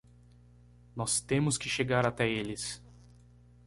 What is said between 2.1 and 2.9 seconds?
eles!